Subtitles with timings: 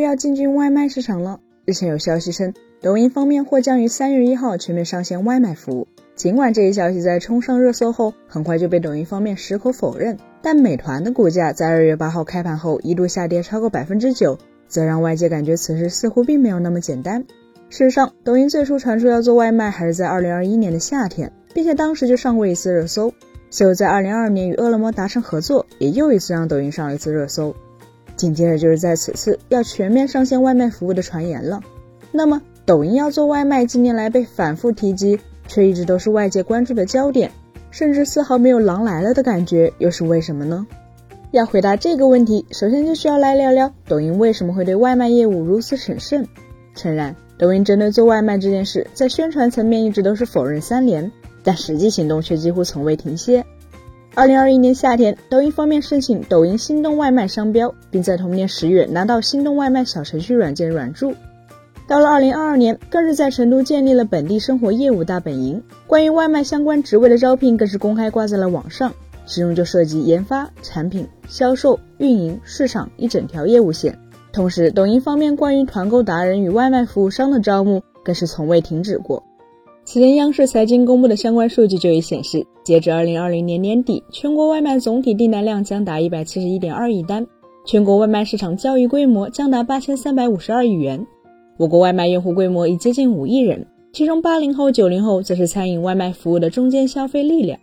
[0.00, 1.40] 又要进军外卖市场了。
[1.64, 5.88] 日前有消息称，抖音方面或将于三月一号全面上线外卖服务。
[6.14, 17.24] 尽管这一消息在冲上热搜后，很快就被抖音方面矢口否认，但美团的股价在二月八号开盘后一度下跌超过百分之九，则让外界感觉此事似乎并没有那么简单。
[17.68, 23.12] 事实上，抖音最初传出要做外卖还是在二零二一年的夏天，并且当时就上过一次热搜。
[23.50, 27.54] 随后在二零二二年与饿了么达成合作，也又一次让抖音上了一次热搜。
[28.18, 31.62] 紧接着就是在此次要全面上线外卖服务的传言了。
[32.12, 35.18] 那么，抖音要做外卖，近年来被反复提及。
[35.50, 37.30] 却一直都是外界关注的焦点，
[37.70, 40.66] 甚至丝毫没有狼来了的感觉，又是为什么呢？
[41.30, 46.28] 要回答这个问题，首先就需要来聊聊抖音为什么会对外卖业务如此审慎。
[46.74, 51.10] 诚然，抖音针对做外卖这件事，在宣传层面一直都是否认三连，
[51.42, 53.46] 但实际行动却几乎从未停歇。
[54.18, 61.12] 二零二一年夏天，抖音方面申请抖音心动外卖商标，并在同年十月拿到心动外卖小程序软件软著。
[61.86, 65.62] 到了二零二二年，更是在成都建立了本地生活业务大本营。
[65.86, 68.92] 关于外卖相关职位的招聘，更是公开挂在了网上，
[69.24, 73.96] 其中就涉及研发、产品、销售、运营、市场一整条业务线。
[74.32, 79.22] 同时，抖音方面关于团购达人与外卖服务商的招募，更是从未停止过。
[79.90, 87.26] 此前，央视财经公布的相关数据就已显示，截至二零二零年年底，全国外卖总体订单量将达一百七十一点二亿单，
[87.64, 91.06] 全国外卖市场交易规模将达八千三百五十二亿元。
[91.56, 97.58] 我国外卖用户规模已接近五亿人，其中八零后、九零后则是餐饮外卖服务的中间消费力量。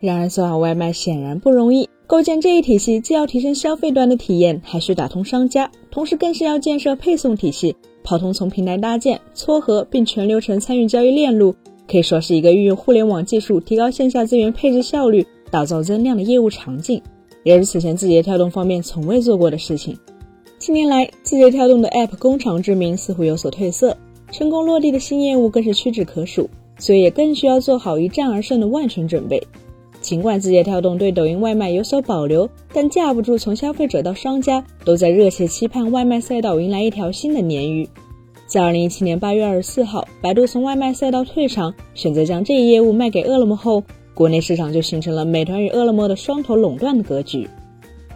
[0.00, 1.88] 然而，做好外卖显然不容易。
[2.08, 11.54] 构建这一体系，既要提升消费端的体验，还需打通商家，同时更是要建设配送体系，跑通从平台搭建、撮合并全流程参与交易链路，
[11.90, 17.00] 可以说是一个运用互联网技术提高线下资源配置效率、打造增量的业务场景，
[17.44, 19.96] 也是此前字节跳动方面从未做过的事情。
[20.58, 23.96] 近年来，字节跳动的 App 工厂之名似乎有所褪色，
[24.30, 29.42] 成功落地的新业务更是屈指可数，所以也更需要做好一战而胜的万全准备。
[30.02, 37.88] 尽管字节跳动对抖音外卖有所保留，但架不住从消费者到商家都在热切期盼外卖赛道迎来一条新的鲶鱼。
[38.46, 43.82] 在二零一七年八月二十四号，百度从外卖赛道退场，选择将这一业务卖给饿了么后，
[44.12, 47.48] 国内市场就形成了美团与饿了么的双头垄断的格局。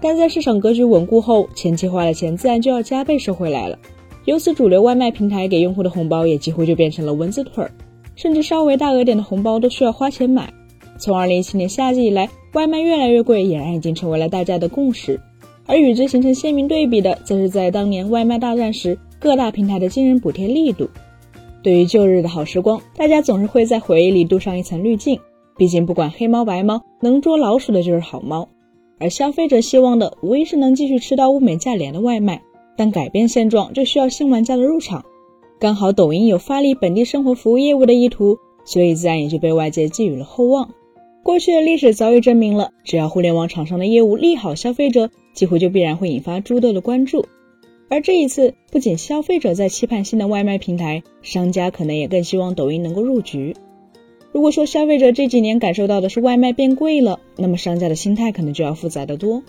[0.00, 3.76] 但在市场格局稳固后，前期花的钱自然就要加倍收回来了。
[4.24, 7.70] 由此，主流外卖平台给用户的红包也几乎就变成了蚊子腿儿，
[8.14, 10.50] 甚至稍微大额点的红包都需要花钱买。
[11.02, 15.20] 从二零一七年夏季以来，外卖越来越贵，俨然已经成为了大家的共识。
[15.66, 20.88] 而与之形成鲜明对比的，则是在当年外卖大战时，各大平台的惊人补贴力度。
[21.60, 25.18] 对于旧日的好时光，大家总是会在回忆里镀上一层滤镜。
[25.56, 28.48] 毕竟，不管黑猫白猫，能捉老鼠的就是好猫。
[29.00, 32.40] 而消费者希望的无疑是能继续吃到物美价廉的外卖，
[32.76, 35.04] 但改变现状就需要新玩家的入场。
[35.58, 40.70] 刚好抖音有发力本地生活服务业务的意图，所以自然也就被外界寄予了厚望。
[41.22, 47.26] 过去的历史早已证明了，只要互联网厂商的业务利好消费者，几乎就必然会引发诸多的关注。
[47.88, 53.54] 而这一次，不仅消费者在期盼新的外卖平台，商家可能也更希望抖音能够入局。
[54.32, 59.42] 如果说消费者这几年感受到的是外卖变贵了，那么商家的心态可能就要复杂的多。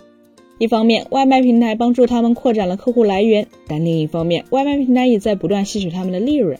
[0.59, 6.59] 一方面，外卖平台帮助他们扩展了客户来源，但另一方面，外卖平台也在不断吸取他们的利润。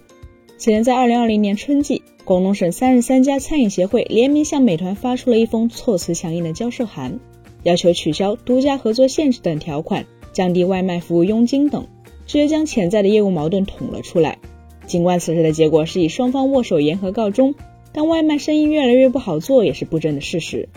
[0.58, 7.20] 此前，在二零二零年春季，广东省三十三家餐饮协会联名向美团发出了一封措辞强硬的交涉函，
[7.64, 11.86] 要求取消独家合作限制等条款，降低外卖服务佣金等，
[12.26, 14.40] 直接将潜在的业务矛盾捅了出来。
[14.88, 17.56] 尽管此时的结果是以双方握手言和告终。
[17.96, 20.68] 但外卖生意越来越不好做，也是不争的事实。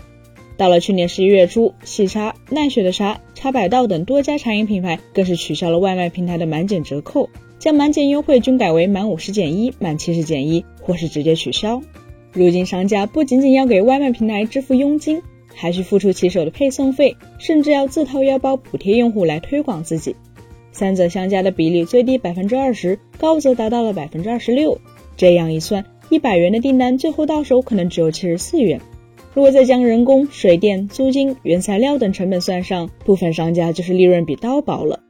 [0.59, 7.31] 到了去年十一月初，喜茶、奈雪的茶、茶百道等多家茶饮品牌更是取消了外卖平台的满减折扣，
[7.66, 11.82] 将满减优惠均改为满五十减一、满七十减一，或是直接取消。
[12.32, 15.21] 如今商家不仅仅要给外卖平台支付佣金，
[15.53, 20.15] 还需付出骑手的配送费，甚至要自掏腰包补贴用户来推广自己。
[20.71, 24.80] 三者相加的比例最低百分之二十，高则达到了百分之二十六。
[25.16, 25.84] 这样一算。
[26.09, 28.80] 一百元的订单最后到手可能只有七十四元。
[29.34, 35.01] 如果再将人工、水电、租金、原材料等成本算上，部分商家就是利润比刀薄了。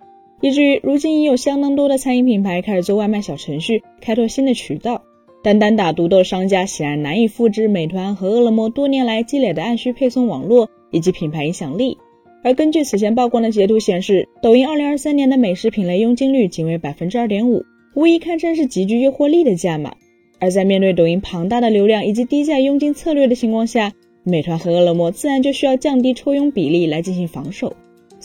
[0.41, 5.03] 以至于如今已有相当多的餐饮品牌开始做外卖小程序，开拓新的渠道。
[5.43, 11.97] 但单打独斗商家显然难以复制美团和饿了么多年来积累的按需配送网络以及品牌影响力。
[12.43, 19.95] 而根据此前曝光的截图显示，抖音二零二三年的美食品类佣金率仅为百分之二点五，无疑堪称是极具诱惑力的价码。
[20.39, 23.93] 而在面对抖音庞大的流量以及低价佣金策略的情况下，
[24.25, 27.73] 美团和饿了么自然就需要降低抽佣比例来进行防守。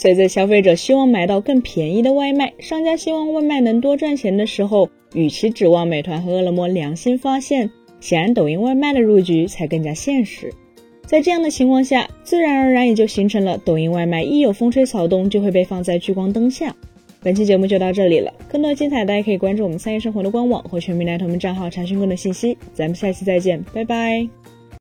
[0.02, 7.70] 随着消费者希望买到更便宜的外卖，商家希望外卖能多赚钱的时候，与其指望美团和饿了么良心发现，
[8.00, 10.52] 显然抖音外卖的入局才更加现实。
[11.06, 16.76] 在这样的情况下，自然而然也就形成了抖音外卖一有风吹草动就会被放在聚光灯下。
[17.22, 22.58] 本期节目就到这里了，更多精彩大家可以关注我们三叶生活的官网或全民来头们账号查询更多信息。
[22.74, 24.28] 咱们下期再见，拜拜。